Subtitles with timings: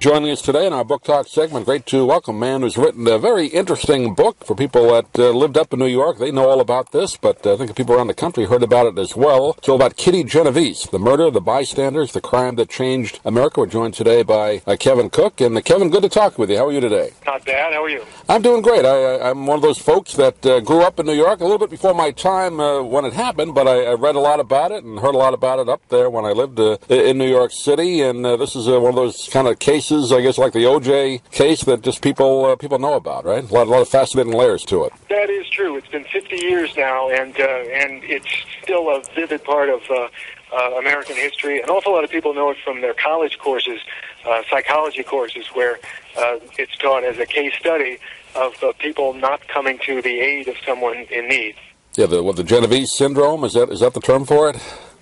[0.00, 3.06] Joining us today in our book talk segment, great to welcome a man who's written
[3.06, 6.16] a very interesting book for people that uh, lived up in New York.
[6.16, 8.86] They know all about this, but uh, I think people around the country heard about
[8.86, 9.56] it as well.
[9.58, 13.60] It's all about Kitty Genovese, the murder, the bystanders, the crime that changed America.
[13.60, 15.42] We're joined today by uh, Kevin Cook.
[15.42, 16.56] And uh, Kevin, good to talk with you.
[16.56, 17.10] How are you today?
[17.26, 17.74] Not bad.
[17.74, 18.02] How are you?
[18.26, 18.86] I'm doing great.
[18.86, 21.58] I, am one of those folks that uh, grew up in New York a little
[21.58, 24.72] bit before my time uh, when it happened, but I, I, read a lot about
[24.72, 27.52] it and heard a lot about it up there when I lived in New York
[27.52, 28.00] City.
[28.00, 31.64] And this is one of those kind of cases, I guess, like the OJ case
[31.64, 33.48] that just people uh, people know about, right?
[33.48, 34.92] A lot, a lot of fascinating layers to it.
[35.08, 35.76] That is true.
[35.76, 38.28] It's been 50 years now, and uh, and it's
[38.62, 40.08] still a vivid part of uh,
[40.52, 41.60] uh, American history.
[41.60, 43.80] An awful lot of people know it from their college courses,
[44.24, 45.78] uh, psychology courses, where
[46.16, 47.98] uh, it's taught as a case study
[48.36, 51.56] of uh, people not coming to the aid of someone in need.
[51.96, 54.56] Yeah, the what the Genovese syndrome is that is that the term for it?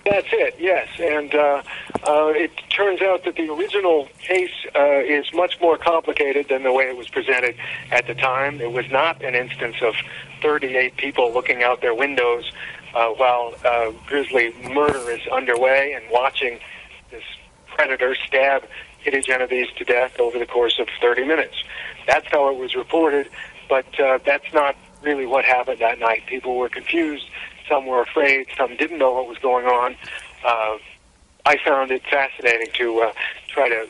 [0.05, 0.87] That's it, yes.
[0.99, 1.61] And uh,
[2.07, 6.71] uh, it turns out that the original case uh, is much more complicated than the
[6.71, 7.55] way it was presented
[7.91, 8.61] at the time.
[8.61, 9.95] It was not an instance of
[10.41, 12.51] 38 people looking out their windows
[12.93, 16.59] uh, while uh, grisly murder is underway and watching
[17.11, 17.23] this
[17.67, 18.63] predator stab
[19.03, 21.55] Kitty Genovese to death over the course of 30 minutes.
[22.07, 23.29] That's how it was reported,
[23.67, 26.25] but uh, that's not really what happened that night.
[26.27, 27.29] People were confused
[27.69, 28.47] some were afraid.
[28.57, 29.95] Some didn't know what was going on.
[31.45, 33.13] I found it fascinating to uh,
[33.47, 33.87] try to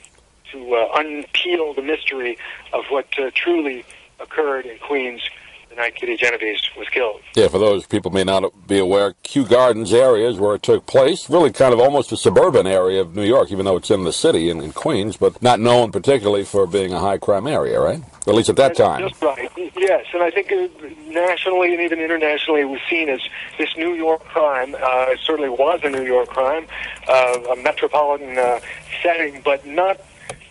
[0.52, 2.38] to uh, unpeel the mystery
[2.74, 3.86] of what uh, truly
[4.20, 5.22] occurred in Queens
[5.70, 7.22] the night Kitty Genovese was killed.
[7.36, 10.86] Yeah, for those people may not be aware, Kew Gardens area is where it took
[10.86, 11.30] place.
[11.30, 14.14] Really kind of almost a suburban area of New York, even though it's in the
[14.14, 18.02] city in, in Queens, but not known particularly for being a high crime area, right?
[18.28, 19.08] At least at that time.
[19.08, 19.52] Just right.
[19.78, 20.68] Yes, and I think uh,
[21.08, 23.22] nationally and even internationally it was seen as
[23.58, 24.76] this New York crime.
[24.76, 26.68] Uh, it certainly was a New York crime,
[27.08, 28.60] uh, a metropolitan uh,
[29.02, 30.00] setting, but not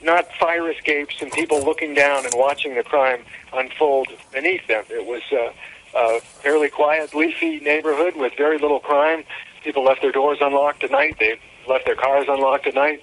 [0.02, 4.84] not fire escapes and people looking down and watching the crime unfold beneath them.
[4.90, 5.52] It was uh,
[5.94, 9.24] a fairly quiet, leafy neighborhood with very little crime.
[9.64, 11.16] People left their doors unlocked at night.
[11.18, 11.38] They
[11.68, 13.02] left their cars unlocked at night.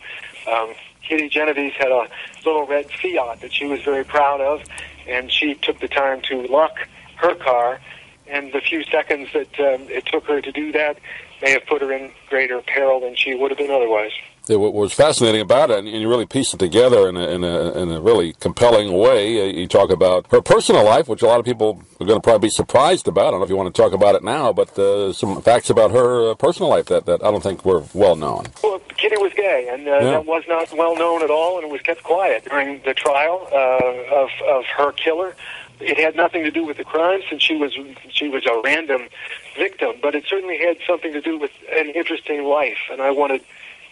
[0.52, 0.74] Um,
[1.08, 2.08] Kitty Genovese had a
[2.46, 4.64] little red Fiat that she was very proud of,
[5.08, 7.80] and she took the time to lock her car.
[8.28, 10.98] And the few seconds that um, it took her to do that
[11.42, 14.12] may have put her in greater peril than she would have been otherwise
[14.48, 17.72] what was fascinating about it, and you really piece it together in a, in a,
[17.72, 19.42] in a really compelling way.
[19.42, 22.24] Uh, you talk about her personal life, which a lot of people are going to
[22.24, 23.28] probably be surprised about.
[23.28, 25.70] I don't know if you want to talk about it now, but uh, some facts
[25.70, 28.46] about her uh, personal life that, that I don't think were well known.
[28.64, 30.00] Well, Kitty was gay, and uh, yeah.
[30.12, 33.48] that was not well known at all, and it was kept quiet during the trial
[33.52, 35.36] uh, of, of her killer.
[35.80, 37.78] It had nothing to do with the crime, since she was
[38.10, 39.10] she was a random
[39.58, 43.42] victim, but it certainly had something to do with an interesting life, and I wanted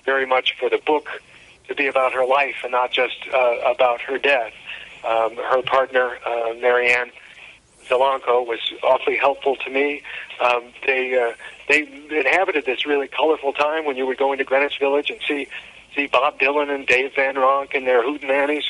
[0.06, 1.08] very much for the book
[1.68, 4.54] to be about her life and not just uh, about her death.
[5.06, 7.12] Um, her partner, uh, Marianne
[7.88, 10.02] Zelenko, was awfully helpful to me.
[10.40, 11.34] Um, they uh,
[11.68, 15.48] they inhabited this really colorful time when you would go into Greenwich Village and see
[15.96, 18.64] see Bob Dylan and Dave Van Ronk and their Hootenannies.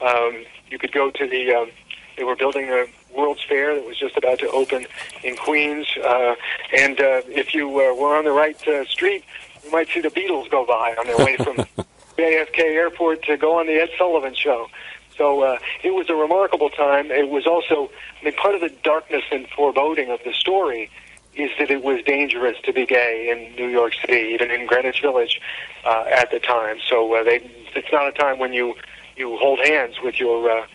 [0.00, 1.70] Um, you could go to the um,
[2.16, 4.86] they were building a World's Fair that was just about to open
[5.22, 6.34] in Queens, uh,
[6.76, 9.24] and uh, if you uh, were on the right uh, street,
[9.64, 11.56] you might see the Beatles go by on their way from
[12.18, 14.68] JFK Airport to go on the Ed Sullivan Show.
[15.16, 17.10] So uh, it was a remarkable time.
[17.10, 20.90] It was also, I mean, part of the darkness and foreboding of the story
[21.34, 25.00] is that it was dangerous to be gay in New York City, even in Greenwich
[25.00, 25.40] Village
[25.84, 26.78] uh, at the time.
[26.88, 27.36] So uh, they,
[27.74, 28.74] it's not a time when you
[29.16, 30.66] you hold hands with your uh,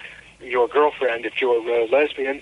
[0.42, 2.42] your girlfriend if you're uh, lesbian,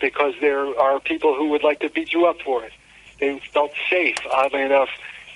[0.00, 2.72] because there are people who would like to beat you up for it.
[3.20, 4.88] They felt safe, oddly enough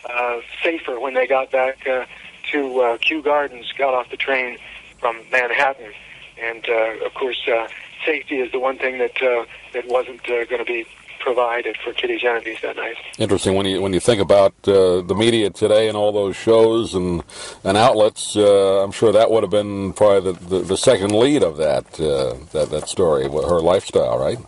[0.09, 2.07] uh, safer when they got back uh,
[2.53, 4.59] to uh, Kew Gardens, got off the train
[4.99, 5.93] from Manhattan.
[6.41, 7.69] And uh, of course, uh,
[8.05, 10.87] safety is the one thing that uh, that wasn't uh, going to be
[11.21, 12.97] provided for Kitty Genovese that night.
[13.19, 16.95] Interesting when you when you think about uh, the media today and all those shows
[16.95, 17.23] and
[17.65, 18.37] and outlets.
[18.37, 21.99] Uh, I'm sure that would have been probably the, the, the second lead of that
[22.01, 24.39] uh, that that story, her lifestyle, right?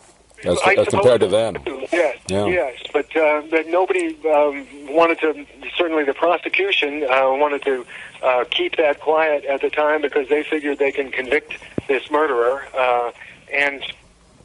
[0.45, 1.57] As, as compared to then.
[1.93, 2.47] Yes, yeah.
[2.47, 5.47] yes, but uh, but nobody um, wanted to.
[5.77, 7.87] Certainly, the prosecution uh, wanted to
[8.23, 11.55] uh, keep that quiet at the time because they figured they can convict
[11.87, 13.11] this murderer, uh,
[13.53, 13.83] and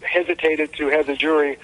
[0.01, 1.57] hesitated to have the jury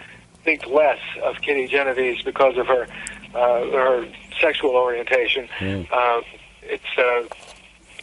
[0.43, 2.87] think less of Kitty Genovese because of her
[3.33, 4.07] uh, her
[4.39, 5.47] sexual orientation.
[5.59, 5.87] Mm.
[5.91, 6.21] Uh,
[6.63, 7.23] it's uh,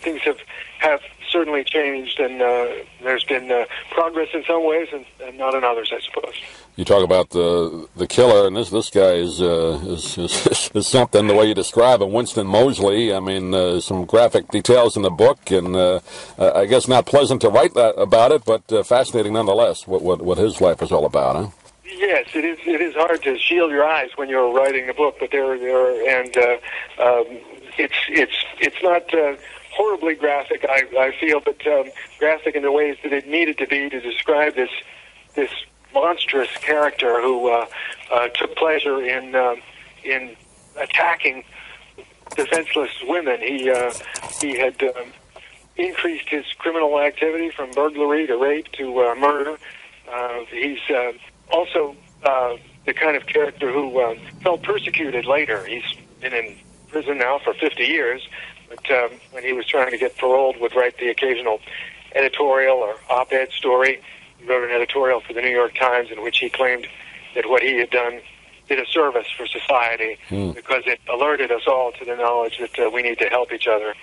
[0.01, 0.39] things have
[0.79, 1.01] have
[1.37, 2.67] certainly changed, and uh,
[3.03, 6.35] there's been uh, progress in some ways, and, and, not in others, I suppose.
[6.77, 10.87] You talk about the the killer, and this this guy is uh, is, is, is,
[10.87, 11.27] something.
[11.27, 13.13] The way you describe him, Winston Moseley.
[13.13, 16.01] I mean, uh, some graphic details in the book, and uh,
[16.39, 19.87] I guess not pleasant to write that, about it, but uh, fascinating nonetheless.
[19.87, 21.51] What, what what his life is all about, huh?
[21.85, 22.59] Yes, it is.
[22.67, 26.21] It is hard to shield your eyes when you're writing a book, but there, there,
[26.21, 26.57] and uh,
[27.07, 27.27] um,
[27.79, 29.37] it's it's it's not uh,
[29.77, 30.65] horribly graphic.
[30.69, 34.01] I, I feel, but um, graphic in the ways that it needed to be to
[34.01, 34.71] describe this
[35.35, 35.51] this
[35.93, 37.67] monstrous character who uh,
[38.13, 39.57] uh, took pleasure in uh,
[40.03, 40.37] in
[40.79, 41.45] attacking
[42.35, 43.41] defenseless women.
[43.41, 43.93] He uh,
[44.41, 45.13] he had um,
[45.77, 49.59] increased his criminal activity from burglary to rape to uh, murder.
[50.11, 51.13] Uh, he's uh,
[51.51, 52.57] also uh,
[52.87, 55.65] the kind of character who uh, felt persecuted later.
[55.65, 55.85] He's
[56.21, 56.57] been in
[56.89, 58.27] prison now for 50 years,
[58.69, 61.61] but um, when he was trying to get paroled, would write the occasional
[62.15, 64.01] editorial or op-ed story.
[64.39, 66.87] He wrote an editorial for the New York Times in which he claimed
[67.35, 68.21] that what he had done
[68.69, 70.55] did a service for society mm.
[70.55, 73.69] because it alerted us all to the knowledge that uh, we need to help each
[73.69, 73.95] other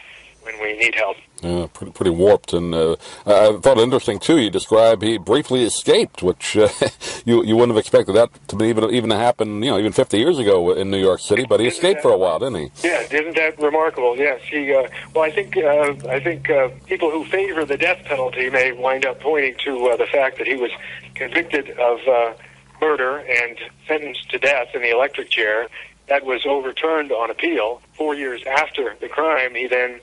[0.43, 1.17] when we need help.
[1.41, 2.53] Yeah, pretty, pretty warped.
[2.53, 2.95] And uh,
[3.25, 4.39] I thought it interesting too.
[4.39, 6.69] You describe he briefly escaped, which uh,
[7.25, 9.61] you you wouldn't have expected that to be even even to happen.
[9.61, 11.45] You know, even 50 years ago in New York City.
[11.45, 12.87] But he isn't escaped that, for a while, didn't he?
[12.87, 14.15] Yeah, isn't that remarkable?
[14.17, 14.41] Yes.
[14.43, 14.73] He.
[14.73, 18.71] Uh, well, I think uh, I think uh, people who favor the death penalty may
[18.71, 20.71] wind up pointing to uh, the fact that he was
[21.15, 21.99] convicted of
[22.81, 23.57] murder and
[23.87, 25.67] sentenced to death in the electric chair.
[26.07, 27.81] That was overturned on appeal.
[27.93, 30.01] Four years after the crime, he then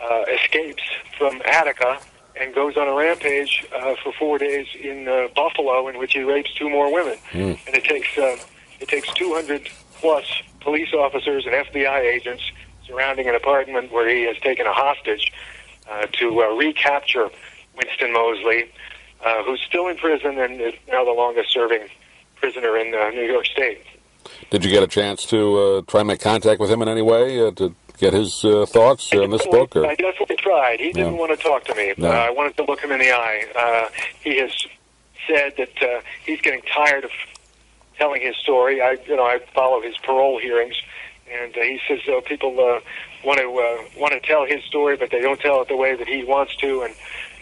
[0.00, 0.82] uh, escapes
[1.16, 1.98] from Attica
[2.40, 6.22] and goes on a rampage uh, for four days in uh, Buffalo, in which he
[6.22, 7.18] rapes two more women.
[7.32, 7.58] Mm.
[7.66, 8.36] And it takes uh,
[8.80, 10.24] it takes 200 plus
[10.60, 12.42] police officers and FBI agents
[12.86, 15.32] surrounding an apartment where he has taken a hostage
[15.90, 17.30] uh, to uh, recapture
[17.76, 18.70] Winston Moseley,
[19.24, 21.88] uh, who's still in prison and is now the longest serving
[22.36, 23.82] prisoner in uh, New York State.
[24.50, 27.02] Did you get a chance to uh, try and make contact with him in any
[27.02, 29.76] way uh, to get his uh, thoughts on this book?
[29.76, 29.86] Or?
[29.86, 30.80] I definitely tried.
[30.80, 31.94] He didn't want to talk to me.
[31.96, 32.08] No.
[32.08, 33.44] Uh, I wanted to look him in the eye.
[33.56, 33.88] Uh,
[34.22, 34.52] he has
[35.26, 37.10] said that uh, he's getting tired of
[37.96, 38.80] telling his story.
[38.80, 40.80] I, you know, I follow his parole hearings,
[41.30, 42.80] and uh, he says people uh,
[43.24, 45.96] want to uh, want to tell his story, but they don't tell it the way
[45.96, 46.94] that he wants to, and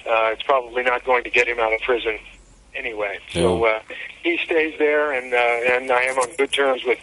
[0.07, 2.19] uh, it's probably not going to get him out of prison
[2.77, 3.19] anyway.
[3.29, 3.43] Yeah.
[3.43, 3.81] So uh,
[4.23, 6.99] he stays there, and uh, and I am on good terms with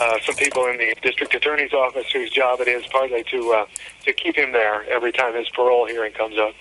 [0.00, 3.66] uh, some people in the district attorney's office whose job it is partly to uh,
[4.04, 6.54] to keep him there every time his parole hearing comes up.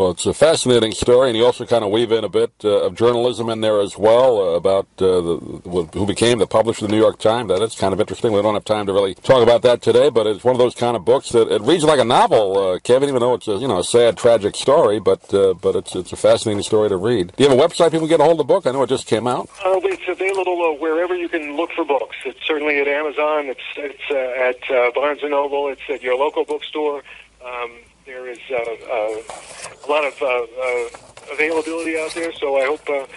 [0.00, 2.86] Well, it's a fascinating story, and you also kind of weave in a bit uh,
[2.86, 6.90] of journalism in there as well uh, about uh, the, who became the publisher of
[6.90, 7.50] the New York Times.
[7.50, 8.32] That is kind of interesting.
[8.32, 10.74] We don't have time to really talk about that today, but it's one of those
[10.74, 13.10] kind of books that it reads like a novel, uh, Kevin.
[13.10, 16.14] Even though it's a you know a sad, tragic story, but uh, but it's it's
[16.14, 17.34] a fascinating story to read.
[17.36, 18.66] Do you have a website people can get a hold of the book?
[18.66, 19.50] I know it just came out.
[19.62, 22.16] Uh, it's available wherever you can look for books.
[22.24, 23.48] It's certainly at Amazon.
[23.48, 25.68] It's it's at Barnes and Noble.
[25.68, 27.02] It's at your local bookstore.
[27.44, 27.70] Um,
[28.06, 33.08] there is uh, uh, a lot of uh, availability out there, so I hope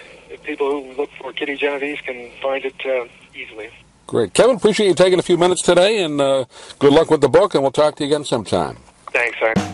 [0.42, 3.70] people who look for Kitty Genovese can find it easily.
[4.06, 4.34] Great.
[4.34, 7.62] Kevin, appreciate you taking a few minutes today, and good luck with the book, and
[7.62, 8.76] we'll talk to you again sometime.
[9.12, 9.73] Thanks, sir.